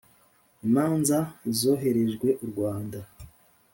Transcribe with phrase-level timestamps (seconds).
[0.65, 1.17] imanza
[1.57, 2.99] zohererejwe u Rwanda